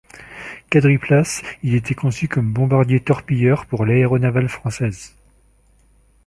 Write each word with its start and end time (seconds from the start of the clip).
Quadriplace, 0.71 1.43
il 1.61 1.75
était 1.75 1.93
conçu 1.93 2.27
comme 2.27 2.51
bombardier-torpilleur 2.51 3.67
pour 3.67 3.85
l'Aéronavale 3.85 4.49
française. 4.49 5.15